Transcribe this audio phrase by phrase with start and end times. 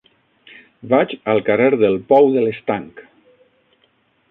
[0.93, 3.07] Vaig al carrer del Pou de l'Estanc.